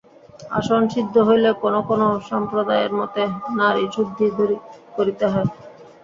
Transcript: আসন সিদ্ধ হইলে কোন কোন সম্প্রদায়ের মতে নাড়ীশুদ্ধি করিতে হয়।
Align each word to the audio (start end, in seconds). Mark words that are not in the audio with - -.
আসন 0.51 0.81
সিদ্ধ 0.93 1.15
হইলে 1.27 1.49
কোন 1.61 1.75
কোন 1.89 2.01
সম্প্রদায়ের 2.29 2.91
মতে 2.99 3.23
নাড়ীশুদ্ধি 3.57 4.27
করিতে 4.95 5.25
হয়। 5.33 5.49